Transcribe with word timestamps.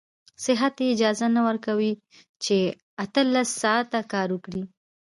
صحت 0.43 0.75
يې 0.81 0.87
اجازه 0.93 1.27
نه 1.35 1.41
ورکوي 1.47 1.93
چې 2.43 2.57
اتلس 3.03 3.49
ساعته 3.61 3.99
کار 4.13 4.27
وکړي. 4.33 4.63